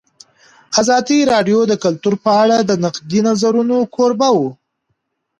[0.81, 4.49] ازادي راډیو د کلتور په اړه د نقدي نظرونو کوربه وه.